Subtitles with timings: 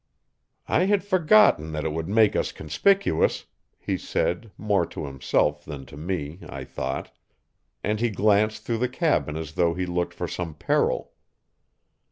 [0.67, 3.45] "I had forgotten that it would make us conspicuous,"
[3.77, 7.15] he said, more to himself than to me, I thought;
[7.83, 11.11] and he glanced through the cabin as though he looked for some peril.